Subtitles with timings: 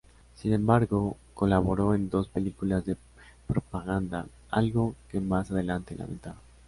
[0.33, 2.97] Sin embargo, colaboró en dos películas de
[3.45, 6.37] propaganda, algo que más adelante lamentaba.